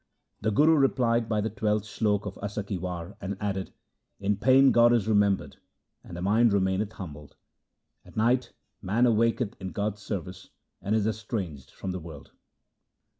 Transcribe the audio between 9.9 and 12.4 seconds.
service and is estranged from the world.'